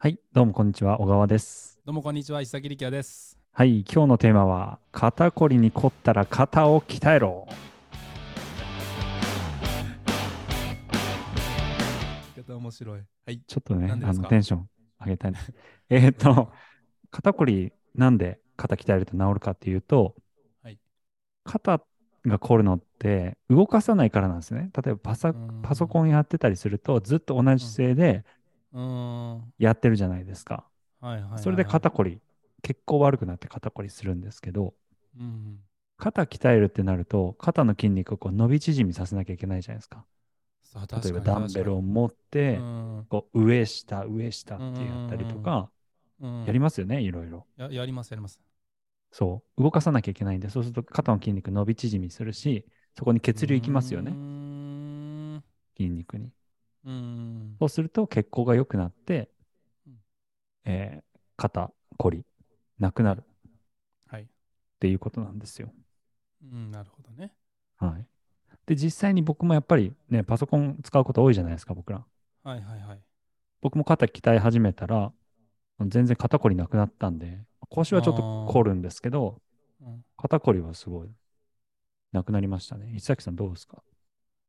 [0.00, 1.80] はい、どうもこんにちは、小川です。
[1.84, 3.36] どうもこんにちは、石崎力也です。
[3.50, 7.48] はい、今日のテーマは、肩こりに凝ったら肩を鍛えろ。
[12.36, 13.00] 言い方面白い。
[13.26, 13.40] はい。
[13.44, 14.68] ちょっとね、あのテンション
[15.00, 15.32] 上げたい。
[15.90, 16.52] えっと、
[17.10, 20.14] 肩こり、なんで肩鍛えると治るかっていうと、
[20.62, 20.78] はい
[21.42, 21.82] 肩
[22.24, 24.70] が凝るのって動かさないからなんですね。
[24.80, 26.06] 例えばパサパソコン。
[26.06, 28.37] ンやってたりすると、ずっと同じ姿勢でうーん。
[28.72, 30.64] はいやってるじゃないですか。
[31.36, 32.20] それで肩こり、
[32.62, 34.74] 血行悪くなって肩こりするんですけど、
[35.18, 35.58] うん。
[35.96, 40.04] 肩鍛えるってなると、肩の筋肉をこう伸び縮みさせなきゃいけないじゃないですか。
[41.02, 45.70] 例えばダンベルを持って、うんこう上下上下ってやったりとか、
[46.20, 46.44] うん。
[46.46, 47.46] やりますよね、いろいろ。
[47.56, 48.40] ややります、やります。
[49.10, 55.42] そう、動かさなきゃいけないんで、そうすると肩の筋肉伸び縮みするし、そこに血流いきますよね、ん。
[55.76, 56.30] 筋肉に。
[56.88, 57.56] うーん。
[57.58, 59.28] そうすると血行が良くなって
[59.86, 59.94] うん、
[60.64, 62.24] えー肩こり
[62.80, 63.24] なくなるっ
[64.08, 64.26] はい。
[64.80, 65.72] ていうことなんですよ。
[66.42, 67.32] うん、なるほどね。
[67.76, 68.06] はい。
[68.66, 72.04] で、実際に僕もやっぱりね、パソコン使うこと多いじゃないですか、僕ら。
[72.42, 73.00] はいはいはい。
[73.60, 75.12] 僕も肩鍛え始めたら、
[75.80, 79.40] 全然肩こりなくなったんで、腰はちょっと凝るんですけど、
[79.80, 81.08] うん、肩こりはすごい
[82.10, 82.92] なくなりましたね。
[82.96, 83.82] 石崎さんどうですか？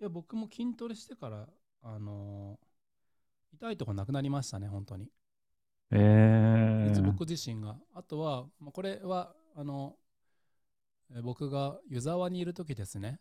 [0.00, 1.48] いや、僕も筋トレしてから、
[1.82, 2.66] あのー
[3.54, 5.08] 痛いとこなくなりましたね、本当に。
[5.90, 7.76] えー、僕自身が。
[7.94, 9.96] あとは、まあ、これは、あの、
[11.14, 13.20] えー僕が湯沢にいる時ですね。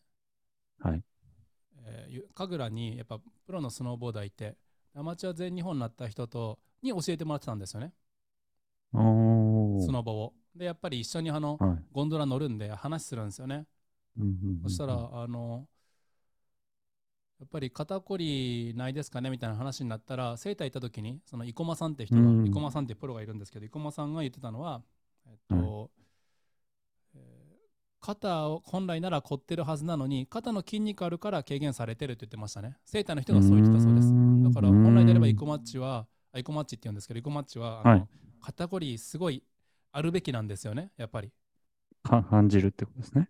[0.80, 1.04] はい。
[1.84, 4.58] えーゆ神楽にやっぱプロのスノーボーダーいて、
[4.96, 7.94] アマチュア全日本になった人とに教えてもらってたんですよね、
[9.82, 10.34] スノボを。
[10.56, 11.84] で、やっぱり一緒にあのはい。
[11.92, 13.66] ゴンドラ乗るんで話するんですよね。
[14.18, 15.68] うんうんうんうんそしたら、あの、やっ
[17.52, 24.82] ぱり肩こりないですかねみたいな話になったら、整体行った時に、その生駒さんって人が、うん生駒さんってプロがいるんですけど、生駒さんが言ってたのは、
[25.28, 25.92] えっと、
[27.16, 27.52] えー
[28.04, 32.76] 肩を本来なら凝ってるはずなのに、肩の筋肉あるから軽減されてるって言ってましたね。
[32.84, 34.08] 整体の人がそう言ってたそうです。
[34.44, 38.08] だから本来であればイコマッチは、あイコマッチって言うんですけど、イコマッチはあの、はい
[38.44, 39.44] 肩こりすごい
[39.92, 41.32] あるべきなんですよね、やっぱり。
[42.02, 43.30] か感じるってことですね。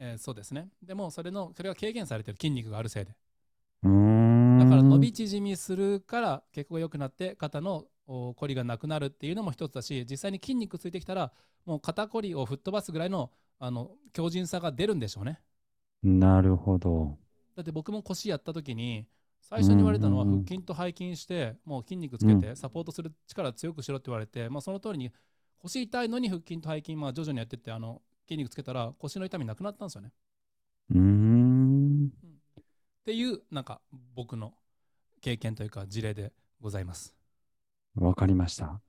[0.00, 0.68] えーそうですね。
[0.82, 3.14] でもそれの、それが軽減されてる筋肉があるせいで。
[3.82, 11.32] だから伸び縮みするから血行が良くなって肩のおこりがなくなるっていうのも一つだし実際に筋肉ついてきたら
[11.64, 13.30] もう肩こりを吹っ飛ばすぐらいの
[13.60, 15.40] あの強靭さが出るんでしょうね。
[16.02, 17.18] なるほど。
[17.56, 19.06] だって僕も腰やった時に
[19.40, 20.44] 最初に言われたのはうんうんうん。
[20.44, 25.12] 腹筋と背筋してもう筋肉つけてサポートする力強くしろって言われて、まあ、その通りに
[25.58, 30.12] 腰痛いのに腹筋と背筋まあ徐々にやってってあの筋肉つけたら腰の痛みなくなったんですよね。
[30.90, 31.27] うーん。
[33.08, 33.80] っていうなんか
[34.14, 34.52] 僕の
[35.22, 36.30] 経験というか事例で
[36.60, 37.14] ございます
[37.98, 38.82] わかりました。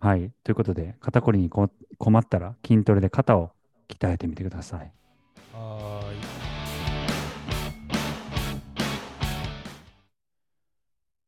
[0.00, 0.32] はい。
[0.44, 3.52] ということで、肩こりにこ困ったら筋トレで肩を
[3.88, 4.92] 鍛えてみてください。
[5.54, 6.53] はーい